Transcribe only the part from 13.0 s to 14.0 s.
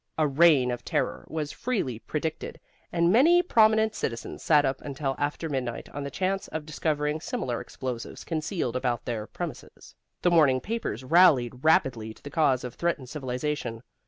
civilization.